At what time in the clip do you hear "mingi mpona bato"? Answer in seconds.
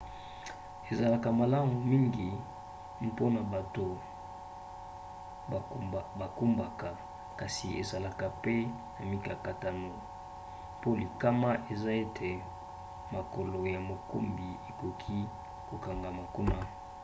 1.91-3.85